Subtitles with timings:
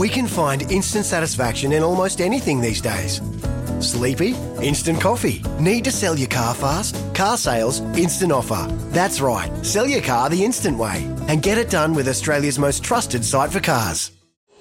[0.00, 3.20] We can find instant satisfaction in almost anything these days.
[3.80, 4.30] Sleepy?
[4.62, 5.42] Instant coffee.
[5.60, 6.96] Need to sell your car fast?
[7.14, 8.66] Car sales, instant offer.
[8.92, 9.50] That's right.
[9.62, 13.52] Sell your car the instant way and get it done with Australia's most trusted site
[13.52, 14.10] for cars.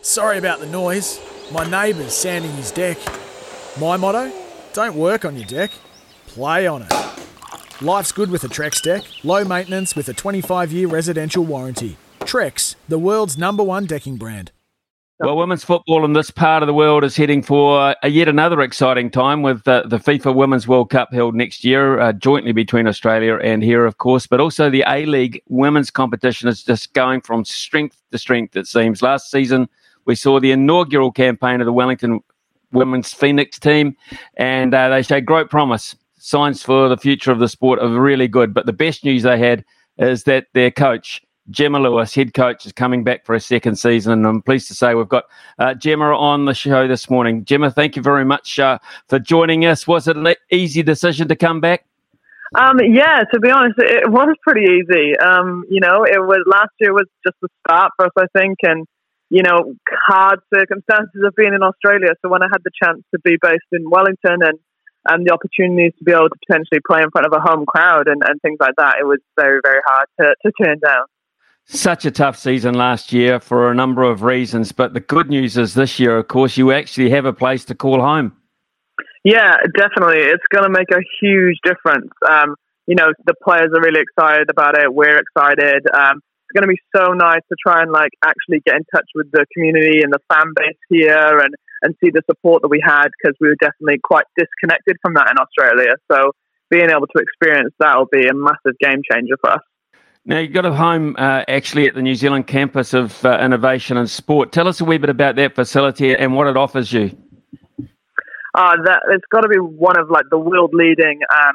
[0.01, 1.21] Sorry about the noise.
[1.53, 2.97] My neighbour's sanding his deck.
[3.79, 4.33] My motto?
[4.73, 5.71] Don't work on your deck,
[6.27, 6.93] play on it.
[7.81, 11.95] Life's good with a Trex deck, low maintenance with a 25 year residential warranty.
[12.19, 14.51] Trex, the world's number one decking brand.
[15.21, 18.61] Well, women's football in this part of the world is heading for a yet another
[18.61, 22.87] exciting time with uh, the FIFA Women's World Cup held next year, uh, jointly between
[22.87, 24.27] Australia and here, of course.
[24.27, 28.65] But also the A League women's competition is just going from strength to strength, it
[28.65, 29.01] seems.
[29.01, 29.67] Last season,
[30.05, 32.21] we saw the inaugural campaign of the Wellington
[32.71, 33.97] Women's Phoenix team,
[34.37, 35.97] and uh, they showed great promise.
[36.17, 38.53] Signs for the future of the sport are really good.
[38.53, 39.65] But the best news they had
[39.97, 44.13] is that their coach, Gemma Lewis, head coach, is coming back for a second season.
[44.13, 45.25] And I'm pleased to say we've got
[45.57, 47.45] uh, Gemma on the show this morning.
[47.45, 49.87] Gemma, thank you very much uh, for joining us.
[49.87, 51.85] Was it an easy decision to come back?
[52.55, 55.17] Um, yeah, to be honest, it was pretty easy.
[55.17, 58.57] Um, you know, it was last year was just the start for us, I think,
[58.63, 58.87] and
[59.29, 59.75] you know,
[60.07, 62.09] hard circumstances of being in Australia.
[62.23, 64.57] So when I had the chance to be based in Wellington and
[65.05, 68.07] and the opportunities to be able to potentially play in front of a home crowd
[68.07, 71.05] and, and things like that, it was very, very hard to, to turn down.
[71.71, 75.55] Such a tough season last year for a number of reasons, but the good news
[75.55, 78.35] is this year, of course, you actually have a place to call home.
[79.23, 80.17] Yeah, definitely.
[80.17, 82.09] It's going to make a huge difference.
[82.27, 82.55] Um,
[82.87, 84.91] you know, the players are really excited about it.
[84.91, 85.85] We're excited.
[85.93, 89.05] Um, it's going to be so nice to try and like actually get in touch
[89.13, 91.53] with the community and the fan base here and,
[91.83, 95.29] and see the support that we had because we were definitely quite disconnected from that
[95.29, 95.93] in Australia.
[96.11, 96.31] So
[96.71, 99.61] being able to experience that will be a massive game changer for us.
[100.25, 103.97] Now, you've got a home uh, actually at the New Zealand campus of uh, innovation
[103.97, 104.51] and sport.
[104.51, 107.17] Tell us a wee bit about that facility and what it offers you.
[108.53, 111.53] Uh, that it's got to be one of like the world leading um,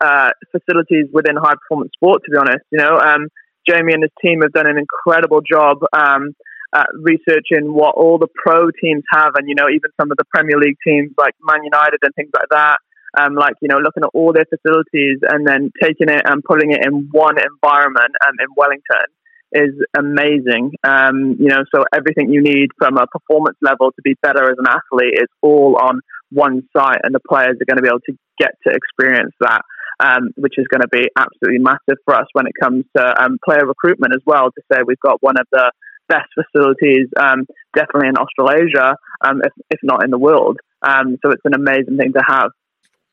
[0.00, 2.22] uh, facilities within high performance sport.
[2.24, 3.28] To be honest, you know, um,
[3.68, 6.34] Jamie and his team have done an incredible job um,
[6.94, 10.58] researching what all the pro teams have, and you know, even some of the Premier
[10.58, 12.78] League teams like Man United and things like that
[13.18, 16.72] um, like you know looking at all their facilities and then taking it and putting
[16.72, 19.08] it in one environment um, in Wellington
[19.52, 20.72] is amazing.
[20.84, 24.56] Um, you know, so everything you need from a performance level to be better as
[24.58, 26.00] an athlete is all on
[26.30, 29.62] one site, and the players are going to be able to get to experience that.
[29.98, 33.38] Um, which is going to be absolutely massive for us when it comes to um,
[33.42, 34.50] player recruitment as well.
[34.50, 35.72] To say we've got one of the
[36.06, 40.58] best facilities, um, definitely in Australasia, um, if, if, not in the world.
[40.82, 42.50] Um, so it's an amazing thing to have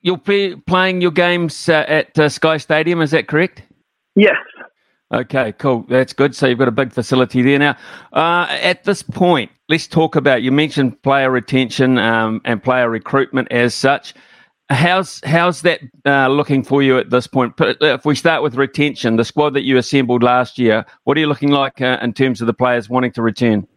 [0.03, 3.63] you'll be playing your games uh, at uh, Sky Stadium, is that correct?
[4.15, 4.35] Yes.
[5.11, 5.85] Okay, cool.
[5.89, 6.35] That's good.
[6.35, 7.77] So you've got a big facility there now.
[8.13, 10.41] Uh, at this point, let's talk about.
[10.41, 14.13] You mentioned player retention um, and player recruitment as such.
[14.69, 17.53] How's how's that uh, looking for you at this point?
[17.59, 21.27] If we start with retention, the squad that you assembled last year, what are you
[21.27, 23.67] looking like uh, in terms of the players wanting to return?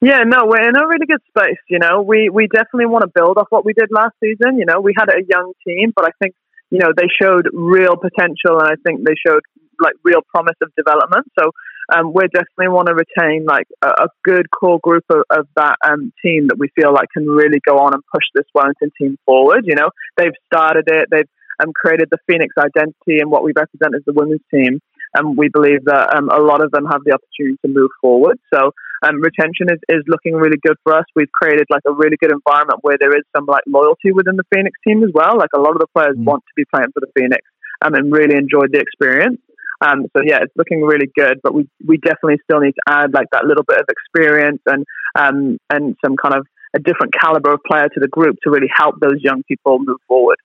[0.00, 1.60] Yeah, no, we're in a really good space.
[1.68, 4.56] You know, we we definitely want to build off what we did last season.
[4.58, 6.34] You know, we had a young team, but I think
[6.70, 9.42] you know they showed real potential, and I think they showed
[9.78, 11.26] like real promise of development.
[11.38, 11.52] So
[11.92, 15.76] um, we definitely want to retain like a, a good core group of, of that
[15.84, 19.18] um, team that we feel like can really go on and push this Wellington team
[19.26, 19.64] forward.
[19.66, 21.28] You know, they've started it, they've
[21.62, 24.80] um, created the Phoenix identity and what we represent as the women's team
[25.14, 28.38] and we believe that um, a lot of them have the opportunity to move forward.
[28.52, 28.72] So
[29.02, 31.04] um, retention is, is looking really good for us.
[31.14, 34.44] We've created like a really good environment where there is some like loyalty within the
[34.54, 35.36] Phoenix team as well.
[35.36, 36.24] Like a lot of the players mm.
[36.24, 37.40] want to be playing for the Phoenix
[37.82, 39.40] um, and really enjoyed the experience.
[39.80, 43.14] Um, so yeah, it's looking really good, but we, we definitely still need to add
[43.14, 44.84] like that little bit of experience and
[45.18, 46.46] um, and some kind of
[46.76, 49.96] a different caliber of player to the group to really help those young people move
[50.06, 50.36] forward.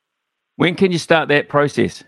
[0.56, 2.04] When can you start that process?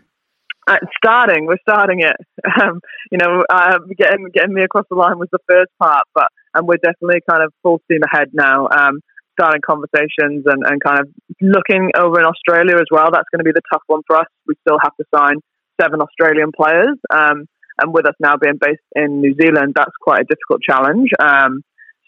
[0.68, 2.16] Uh, starting, we're starting it.
[2.62, 2.80] Um,
[3.12, 6.68] you know, uh, getting getting me across the line was the first part, but and
[6.68, 8.68] we're definitely kind of full steam ahead now.
[8.68, 9.00] Um,
[9.40, 11.08] starting conversations and, and kind of
[11.40, 13.10] looking over in Australia as well.
[13.12, 14.25] That's going to be the tough one for us.
[14.48, 15.36] We still have to sign
[15.80, 17.46] seven Australian players, um,
[17.80, 21.10] and with us now being based in New Zealand, that's quite a difficult challenge.
[21.20, 21.62] Um,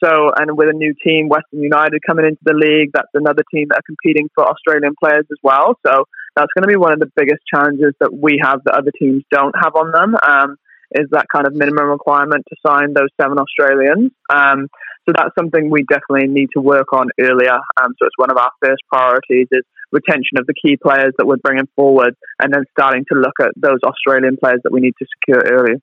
[0.03, 3.67] So, and with a new team, Western United coming into the league, that's another team
[3.69, 5.75] that are competing for Australian players as well.
[5.85, 6.05] So
[6.39, 9.23] that's going to be one of the biggest challenges that we have that other teams
[9.29, 10.15] don't have on them.
[10.23, 10.55] Um,
[10.91, 14.11] is that kind of minimum requirement to sign those seven Australians?
[14.31, 14.67] Um,
[15.05, 17.55] so that's something we definitely need to work on earlier.
[17.81, 21.25] Um, so it's one of our first priorities is retention of the key players that
[21.25, 24.93] we're bringing forward, and then starting to look at those Australian players that we need
[24.99, 25.77] to secure earlier.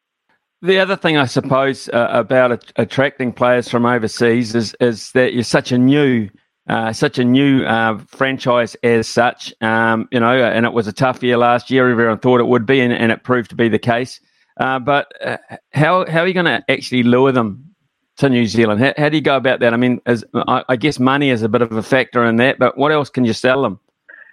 [0.62, 5.44] The other thing, I suppose, uh, about attracting players from overseas is is that you're
[5.44, 6.31] such a new,
[6.68, 9.54] uh, such a new uh, franchise as such.
[9.60, 11.88] Um, you know, and it was a tough year last year.
[11.88, 14.20] Everyone thought it would be, and, and it proved to be the case.
[14.58, 15.36] Uh, but uh,
[15.72, 17.74] how how are you going to actually lure them
[18.16, 18.80] to New Zealand?
[18.80, 19.74] How, how do you go about that?
[19.74, 22.58] I mean, as, I, I guess money is a bit of a factor in that,
[22.58, 23.78] but what else can you sell them?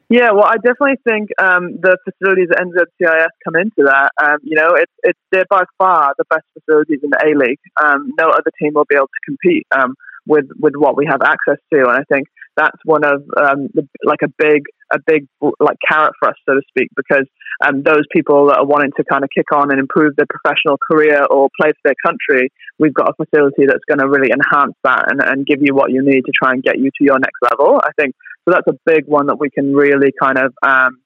[0.10, 4.12] Yeah, well, I definitely think um, the facilities at NZCIS come into that.
[4.22, 7.60] Um, you know, it's it's they're by far the best facilities in the A League.
[7.84, 9.96] Um, no other team will be able to compete um,
[10.26, 13.88] with with what we have access to, and I think that's one of um, the,
[14.04, 15.28] like a big a big
[15.60, 17.26] like carrot for us, so to speak, because
[17.66, 20.78] um, those people that are wanting to kind of kick on and improve their professional
[20.78, 22.50] career or play for their country,
[22.80, 25.92] we've got a facility that's going to really enhance that and, and give you what
[25.92, 27.82] you need to try and get you to your next level.
[27.84, 28.16] I think
[28.46, 28.54] so.
[28.54, 30.98] That's a big one that we can really kind of um,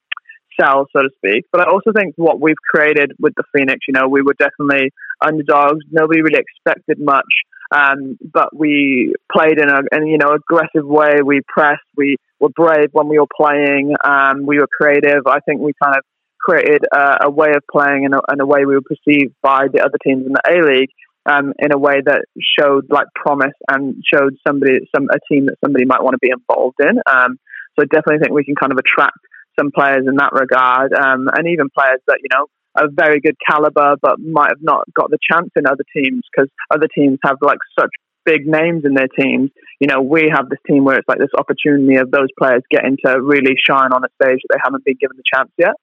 [0.60, 1.46] sell, so to speak.
[1.52, 4.92] But I also think what we've created with the Phoenix, you know, we were definitely
[5.24, 5.86] underdogs.
[5.92, 7.31] Nobody really expected much.
[7.72, 11.22] Um, but we played in a in, you know aggressive way.
[11.24, 11.81] We pressed.
[11.96, 13.94] We were brave when we were playing.
[14.04, 15.28] Um, we were creative.
[15.28, 16.04] I think we kind of
[16.40, 19.68] created a, a way of playing and a, and a, way we were perceived by
[19.74, 20.92] the other teams in the A League
[21.25, 22.24] um, in a way that
[22.58, 26.31] showed like promise and showed somebody some a team that somebody might want to be
[26.31, 27.02] involved in.
[27.10, 27.38] Um,
[27.75, 29.18] so I definitely think we can kind of attract
[29.60, 33.35] some players in that regard, um, and even players that you know a very good
[33.50, 37.38] caliber, but might have not got the chance in other teams because other teams have
[37.41, 37.89] like such
[38.25, 39.51] big names in their teams.
[39.79, 42.97] You know, we have this team where it's like this opportunity of those players getting
[43.06, 45.75] to really shine on a stage that they haven't been given the chance yet.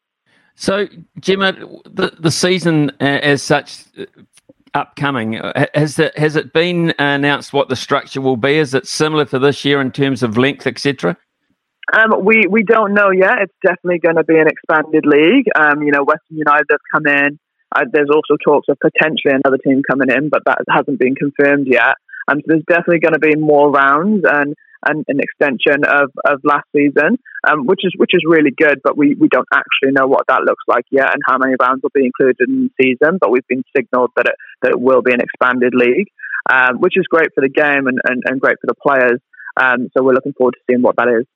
[0.56, 0.87] So,
[1.19, 1.52] Gemma,
[1.85, 4.05] the the season uh, as such uh,
[4.73, 8.58] upcoming uh, has it has it been announced what the structure will be?
[8.58, 11.17] Is it similar to this year in terms of length, etc.?
[11.93, 13.43] Um, we we don't know yet.
[13.43, 15.47] It's definitely going to be an expanded league.
[15.55, 17.39] Um, you know, Western United have come in.
[17.75, 21.67] Uh, there's also talks of potentially another team coming in, but that hasn't been confirmed
[21.69, 21.97] yet.
[22.29, 24.55] Um, so there's definitely going to be more rounds and,
[24.87, 28.81] and an extension of, of last season, um, which is which is really good.
[28.83, 31.83] But we, we don't actually know what that looks like yet and how many rounds
[31.83, 33.19] will be included in the season.
[33.21, 36.09] But we've been signalled that it that it will be an expanded league,
[36.51, 39.21] um, which is great for the game and, and, and great for the players.
[39.57, 41.27] Um, so we're looking forward to seeing what that is.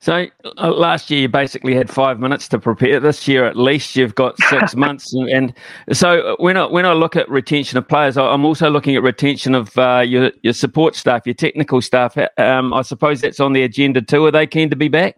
[0.00, 0.26] So
[0.58, 3.00] uh, last year you basically had five minutes to prepare.
[3.00, 5.54] This year at least you've got six months, and, and,
[5.92, 9.54] so when I when I look at retention of players, I'm also looking at retention
[9.54, 12.16] of uh, your your support staff, your technical staff.
[12.36, 14.24] Um, I suppose that's on the agenda too.
[14.26, 15.16] Are they keen to be back?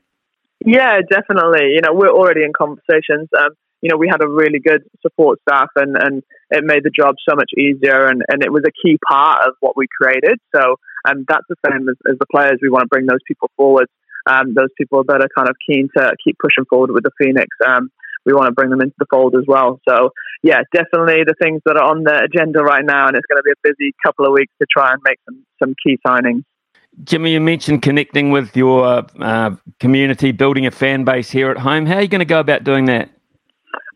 [0.64, 1.72] Yeah, definitely.
[1.74, 3.28] You know, we're already in conversations.
[3.38, 3.50] Um,
[3.82, 7.16] you know, we had a really good support staff, and and it made the job
[7.28, 10.38] so much easier, and and it was a key part of what we created.
[10.54, 10.76] So,
[11.06, 12.58] um, that's the same as, as the players.
[12.62, 13.88] We want to bring those people forward
[14.31, 17.49] um, those people that are kind of keen to keep pushing forward with the Phoenix.
[17.67, 17.91] Um,
[18.27, 19.81] we want to bring them into the fold as well.
[19.88, 20.11] So,
[20.43, 23.43] yeah, definitely the things that are on the agenda right now, and it's going to
[23.43, 26.44] be a busy couple of weeks to try and make some, some key signings.
[27.05, 31.87] Gemma, you mentioned connecting with your uh, community, building a fan base here at home.
[31.87, 33.08] How are you going to go about doing that?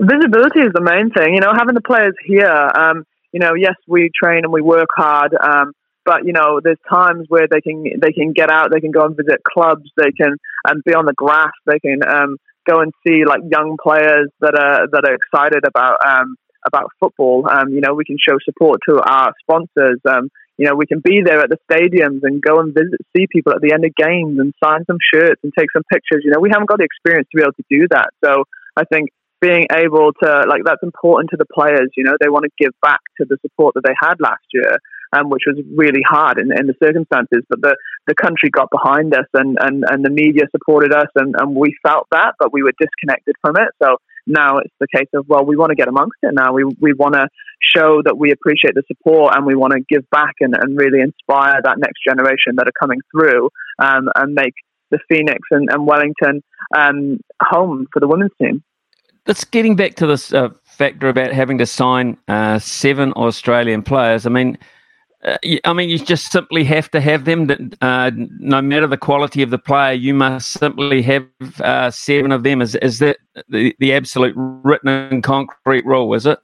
[0.00, 1.34] Visibility is the main thing.
[1.34, 2.70] You know, having the players here.
[2.74, 5.34] Um, you know, yes, we train and we work hard.
[5.34, 5.72] Um,
[6.04, 9.04] but you know, there's times where they can they can get out, they can go
[9.04, 10.36] and visit clubs, they can
[10.68, 12.36] um, be on the grass, they can um,
[12.68, 17.48] go and see like young players that are that are excited about um, about football.
[17.48, 20.00] Um, you know, we can show support to our sponsors.
[20.08, 23.26] Um, you know, we can be there at the stadiums and go and visit, see
[23.26, 26.22] people at the end of games and sign some shirts and take some pictures.
[26.24, 28.10] You know, we haven't got the experience to be able to do that.
[28.24, 28.44] So
[28.76, 31.90] I think being able to like that's important to the players.
[31.96, 34.78] You know, they want to give back to the support that they had last year
[35.14, 37.44] um, which was really hard in, in, the circumstances.
[37.48, 41.34] But the, the country got behind us and, and, and the media supported us and,
[41.38, 43.68] and we felt that, but we were disconnected from it.
[43.82, 46.52] So now it's the case of, well, we want to get amongst it now.
[46.52, 47.28] We, we want to
[47.62, 51.00] show that we appreciate the support and we want to give back and, and really
[51.00, 54.54] inspire that next generation that are coming through um, and make
[54.90, 56.42] the Phoenix and, and Wellington
[56.76, 58.62] um, home for the women's team.
[59.26, 64.26] That's getting back to this uh, factor about having to sign uh, seven Australian players.
[64.26, 64.58] I mean,
[65.64, 67.72] I mean, you just simply have to have them.
[67.80, 71.26] Uh, no matter the quality of the player, you must simply have
[71.60, 72.60] uh, seven of them.
[72.60, 73.16] Is is that
[73.48, 76.12] the, the absolute written and concrete rule?
[76.14, 76.38] Is it?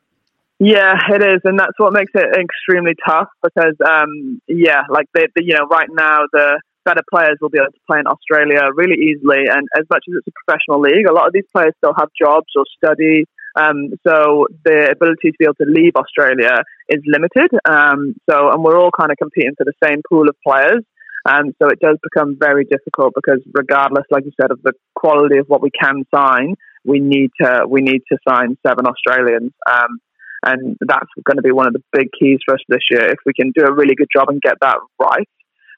[0.58, 5.26] Yeah, it is, and that's what makes it extremely tough because, um, yeah, like the,
[5.34, 8.68] the, you know, right now the better players will be able to play in Australia
[8.74, 11.72] really easily, and as much as it's a professional league, a lot of these players
[11.78, 13.24] still have jobs or study,
[13.56, 17.50] um, so the ability to be able to leave Australia is limited.
[17.64, 20.84] Um, so, and we're all kind of competing for the same pool of players.
[21.28, 25.38] Um, so it does become very difficult because regardless, like you said, of the quality
[25.38, 26.54] of what we can sign,
[26.84, 29.52] we need to we need to sign seven Australians.
[29.70, 30.00] Um,
[30.42, 33.10] and that's going to be one of the big keys for us this year.
[33.10, 35.28] If we can do a really good job and get that right,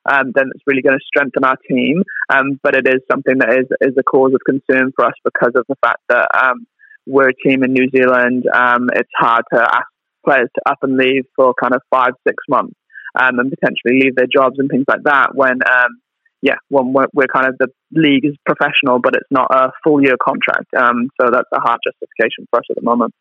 [0.08, 2.04] um, then it's really going to strengthen our team.
[2.30, 5.52] Um, but it is something that is, is a cause of concern for us because
[5.56, 6.66] of the fact that um,
[7.06, 8.44] we're a team in New Zealand.
[8.52, 9.86] Um, it's hard to ask
[10.24, 12.74] players to up and leave for kind of five, six months
[13.20, 16.00] um, and potentially leave their jobs and things like that when, um,
[16.40, 20.02] yeah, when we're, we're, kind of the league is professional, but it's not a full
[20.02, 20.66] year contract.
[20.76, 23.14] Um, so that's a hard justification for us at the moment.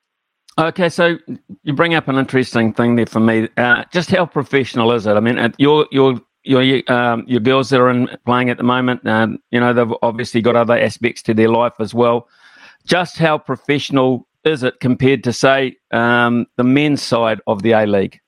[0.57, 1.17] Okay, so
[1.63, 3.47] you bring up an interesting thing there for me.
[3.55, 5.13] Uh, just how professional is it?
[5.13, 9.07] I mean, your your your um, your girls that are in playing at the moment,
[9.07, 12.27] uh, you know, they've obviously got other aspects to their life as well.
[12.85, 17.85] Just how professional is it compared to, say, um, the men's side of the A
[17.85, 18.19] League?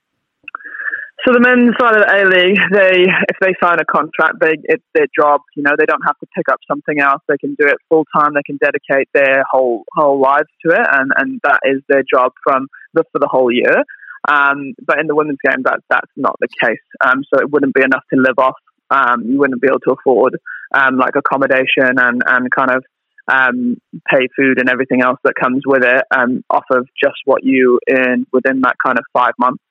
[1.25, 4.59] So the men's side of the A League, they if they sign a contract, they
[4.63, 5.39] it's their job.
[5.55, 7.21] You know, they don't have to pick up something else.
[7.29, 8.33] They can do it full time.
[8.33, 12.33] They can dedicate their whole whole lives to it, and and that is their job
[12.43, 13.83] from the for the whole year.
[14.27, 16.83] Um, but in the women's game, that that's not the case.
[16.99, 18.59] Um, so it wouldn't be enough to live off.
[18.89, 20.37] Um, you wouldn't be able to afford
[20.73, 22.83] um, like accommodation and and kind of
[23.31, 23.77] um,
[24.09, 27.79] pay food and everything else that comes with it um, off of just what you
[27.89, 29.63] earn within that kind of five months.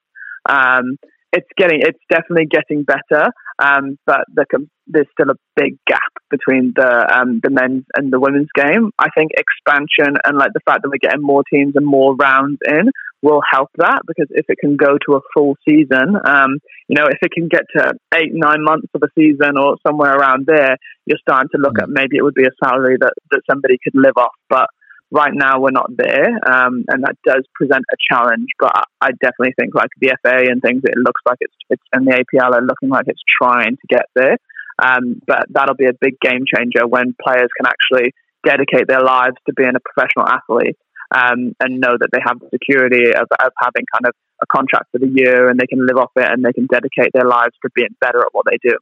[0.49, 0.99] Um,
[1.33, 4.45] it's getting, it's definitely getting better, um, but the,
[4.87, 8.91] there's still a big gap between the um, the men's and the women's game.
[8.99, 12.59] I think expansion and like the fact that we're getting more teams and more rounds
[12.67, 12.91] in
[13.23, 16.59] will help that because if it can go to a full season, um,
[16.89, 20.15] you know, if it can get to eight, nine months of a season or somewhere
[20.15, 21.83] around there, you're starting to look mm.
[21.85, 24.35] at maybe it would be a salary that, that somebody could live off.
[24.51, 24.67] But
[25.13, 28.49] right now we're not there, um, and that does present a challenge.
[28.59, 32.07] But I definitely think like the FA and things, it looks like it's, it's and
[32.07, 34.39] the APL are looking like it's trying to get there.
[34.83, 38.15] Um, but that'll be a big game changer when players can actually
[38.45, 40.77] dedicate their lives to being a professional athlete
[41.15, 44.87] um, and know that they have the security of, of having kind of a contract
[44.91, 47.55] for the year and they can live off it and they can dedicate their lives
[47.63, 48.77] to being better at what they do.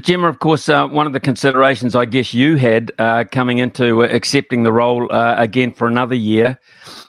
[0.00, 4.02] Gemma, of course, uh, one of the considerations I guess you had uh, coming into
[4.02, 6.58] accepting the role uh, again for another year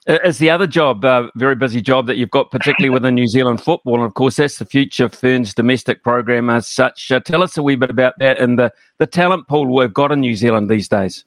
[0.08, 3.62] is the other job, uh, very busy job that you've got, particularly within New Zealand
[3.62, 3.96] football.
[3.96, 7.12] And of course, that's the Future Ferns domestic program as such.
[7.12, 10.12] Uh, tell us a wee bit about that and the, the talent pool we've got
[10.12, 11.26] in New Zealand these days.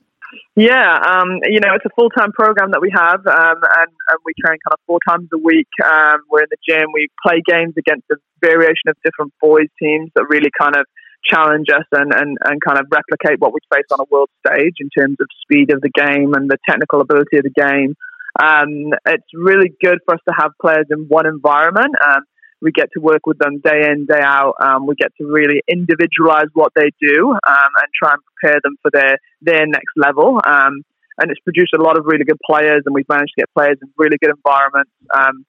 [0.57, 4.19] Yeah, um, you know, it's a full time program that we have, um, and, and,
[4.25, 5.69] we train kind of four times a week.
[5.85, 10.11] Um, we're in the gym, we play games against a variation of different boys' teams
[10.15, 10.87] that really kind of
[11.25, 14.77] challenge us and, and, and kind of replicate what we face on a world stage
[14.81, 17.95] in terms of speed of the game and the technical ability of the game.
[18.41, 21.95] Um, it's really good for us to have players in one environment.
[22.07, 22.23] Um,
[22.63, 24.55] we get to work with them day in, day out.
[24.63, 27.39] Um, we get to really individualize what they do um,
[27.81, 30.41] and try and prepare them for their, their next level.
[30.45, 30.85] Um,
[31.19, 33.77] and it's produced a lot of really good players, and we've managed to get players
[33.83, 35.45] in really good environments um,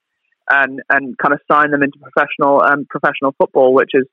[0.49, 4.05] and, and kind of sign them into professional professional football, which is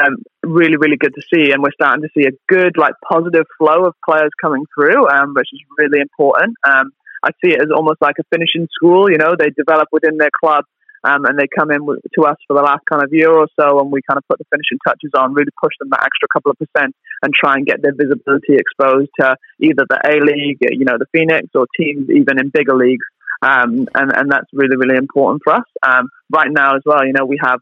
[0.00, 0.16] um,
[0.46, 1.52] really, really good to see.
[1.52, 5.48] And we're starting to see a good, like, positive flow of players coming through, which
[5.52, 6.56] is really important.
[6.64, 9.10] I see it as almost like a finishing school.
[9.10, 10.64] You know, they develop within their club
[11.06, 13.80] um, and they come in to us for the last kind of year or so,
[13.80, 16.50] and we kind of put the finishing touches on, really push them that extra couple
[16.50, 20.84] of percent, and try and get their visibility exposed to either the A League, you
[20.84, 23.06] know, the Phoenix, or teams even in bigger leagues.
[23.42, 25.68] Um, and and that's really really important for us.
[25.86, 27.60] Um, right now as well, you know, we have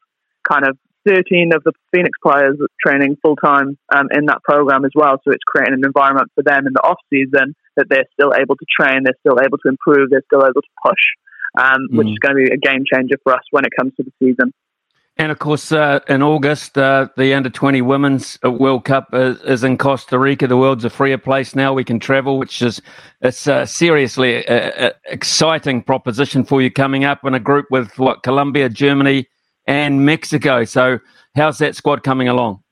[0.48, 4.92] kind of 13 of the Phoenix players training full time um, in that program as
[4.94, 5.20] well.
[5.24, 8.56] So it's creating an environment for them in the off season that they're still able
[8.56, 11.00] to train, they're still able to improve, they're still able to push
[11.58, 11.98] um, mm.
[11.98, 14.12] which is going to be a game changer for us when it comes to the
[14.22, 14.52] season.
[15.16, 19.40] And of course, uh, in August, uh, the under 20 Women's uh, World Cup is,
[19.42, 20.48] is, in Costa Rica.
[20.48, 21.72] The world's a freer place now.
[21.72, 22.82] We can travel, which is
[23.20, 28.24] it's uh, seriously an exciting proposition for you coming up in a group with what
[28.24, 29.28] Colombia, Germany,
[29.66, 30.64] and Mexico.
[30.64, 30.98] So,
[31.36, 32.64] how's that squad coming along?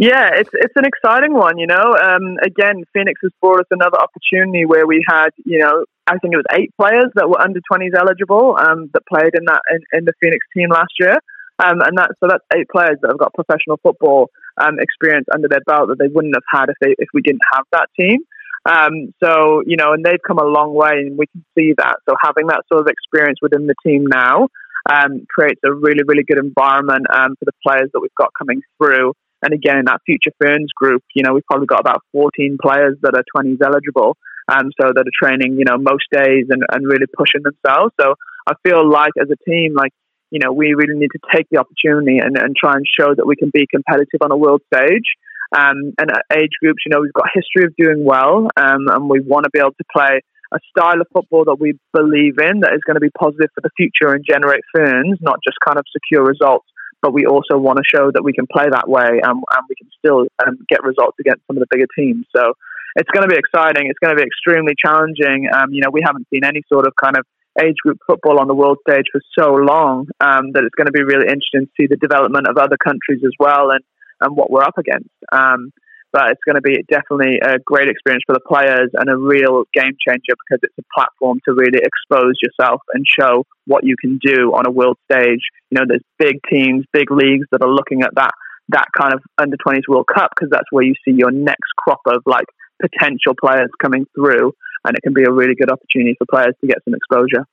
[0.00, 1.58] Yeah, it's it's an exciting one.
[1.58, 5.84] You know, um, again, Phoenix has brought us another opportunity where we had, you know,
[6.06, 9.44] I think it was eight players that were under twenties eligible um, that played in
[9.44, 11.18] that in, in, the Phoenix team last year,
[11.58, 15.48] um, and that so that's eight players that have got professional football um, experience under
[15.48, 18.20] their belt that they wouldn't have had if they if we didn't have that team.
[18.64, 21.96] Um, so you know, and they've come a long way, and we can see that.
[22.08, 24.48] So having that sort of experience within the team now
[24.90, 28.60] um, creates a really, really good environment um, for the players that we've got coming
[28.78, 29.12] through.
[29.42, 32.96] And again, in that Future Ferns group, you know, we've probably got about 14 players
[33.02, 34.16] that are 20s eligible.
[34.48, 37.94] Um, so that are training, you know, most days and, and really pushing themselves.
[38.00, 38.14] So
[38.48, 39.92] I feel like as a team, like,
[40.32, 43.26] you know, we really need to take the opportunity and, and try and show that
[43.26, 45.06] we can be competitive on a world stage.
[45.54, 49.08] Um, and at age groups, you know, we've got history of doing well, um, and
[49.08, 50.20] we want to be able to play
[50.52, 53.60] a style of football that we believe in that is going to be positive for
[53.62, 56.66] the future and generate ferns, not just kind of secure results.
[57.02, 59.74] But we also want to show that we can play that way and, and we
[59.78, 62.26] can still um, get results against some of the bigger teams.
[62.34, 62.52] So
[62.96, 63.88] it's going to be exciting.
[63.88, 65.48] It's going to be extremely challenging.
[65.48, 67.24] Um, you know, we haven't seen any sort of kind of
[67.58, 70.92] age group football on the world stage for so long um, that it's going to
[70.92, 73.80] be really interesting to see the development of other countries as well and,
[74.20, 75.10] and what we're up against.
[75.32, 75.72] Um,
[76.12, 79.64] but it's going to be definitely a great experience for the players and a real
[79.72, 84.18] game changer because it's a platform to really expose yourself and show what you can
[84.18, 85.40] do on a world stage.
[85.70, 88.32] You know, there's big teams, big leagues that are looking at that
[88.70, 92.00] that kind of under 20s World Cup because that's where you see your next crop
[92.06, 92.46] of like
[92.80, 94.52] potential players coming through,
[94.84, 97.46] and it can be a really good opportunity for players to get some exposure.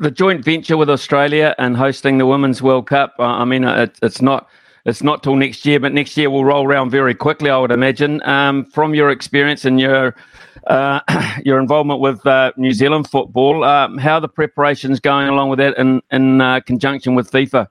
[0.00, 3.14] The joint venture with Australia and hosting the Women's World Cup.
[3.18, 4.48] I mean, it's not
[4.88, 7.70] it's not till next year, but next year will roll around very quickly, I would
[7.70, 8.22] imagine.
[8.22, 10.16] Um, from your experience and your
[10.66, 11.00] uh,
[11.44, 15.58] your involvement with uh, New Zealand football, um, how are the preparations going along with
[15.58, 17.68] that in in uh, conjunction with FIFA?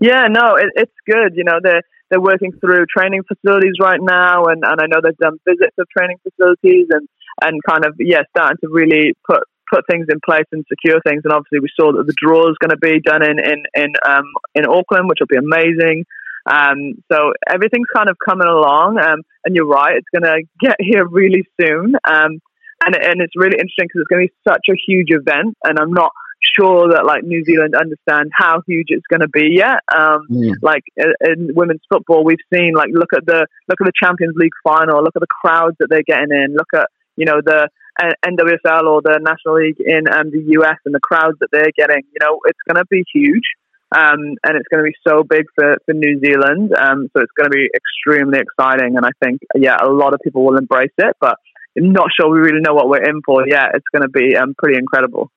[0.00, 1.36] Yeah, no, it, it's good.
[1.36, 5.16] You know, they're they're working through training facilities right now, and, and I know they've
[5.18, 7.08] done visits of training facilities and
[7.42, 11.22] and kind of yeah, starting to really put put things in place and secure things.
[11.24, 13.92] And obviously, we saw that the draw is going to be done in in in
[14.06, 14.24] um,
[14.54, 16.04] in Auckland, which will be amazing.
[16.46, 20.76] Um, so everything's kind of coming along, um, and you're right, it's going to get
[20.80, 21.94] here really soon.
[22.04, 22.40] Um,
[22.84, 25.78] and and it's really interesting because it's going to be such a huge event, and
[25.78, 26.10] I'm not
[26.58, 29.80] sure that like New Zealand understand how huge it's going to be yet.
[29.94, 30.54] Um, mm.
[30.60, 34.34] Like in, in, women's football, we've seen like look at the look at the Champions
[34.36, 37.68] League final, look at the crowds that they're getting in, look at you know the
[38.00, 42.02] NWSL or the National League in um, the US and the crowds that they're getting.
[42.12, 43.44] You know, it's going to be huge.
[43.94, 46.72] Um, and it's going to be so big for, for New Zealand.
[46.74, 48.96] Um, so it's going to be extremely exciting.
[48.96, 51.36] And I think, yeah, a lot of people will embrace it, but
[51.76, 53.70] I'm not sure we really know what we're in for yet.
[53.74, 55.30] It's going to be um, pretty incredible.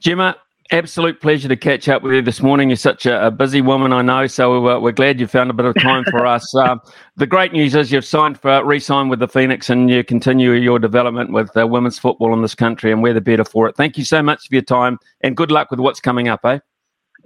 [0.00, 0.36] Gemma,
[0.70, 2.68] absolute pleasure to catch up with you this morning.
[2.70, 5.52] You're such a, a busy woman, I know, so we're, we're, glad you found a
[5.52, 6.54] bit of time for us.
[6.54, 6.80] Um,
[7.16, 10.78] the great news is you've signed for re-signed with the Phoenix, and you continue your
[10.78, 13.76] development with uh, women's football in this country, and we're the better for it.
[13.76, 16.58] Thank you so much for your time, and good luck with what's coming up, eh?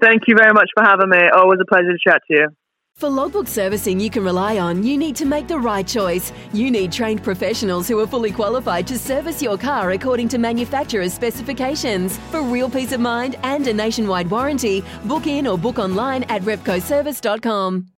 [0.00, 1.28] Thank you very much for having me.
[1.34, 2.48] Always a pleasure to chat to you.
[2.96, 6.32] For logbook servicing you can rely on, you need to make the right choice.
[6.52, 11.14] You need trained professionals who are fully qualified to service your car according to manufacturer's
[11.14, 12.18] specifications.
[12.30, 16.42] For real peace of mind and a nationwide warranty, book in or book online at
[16.42, 17.88] repcoservice.com.